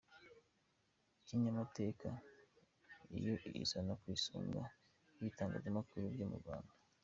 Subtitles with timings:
[1.25, 2.09] Kinyamateka
[3.25, 4.61] yo iza ku isonga
[5.17, 6.73] y’ibitangazamakuru byo mu Rwanda.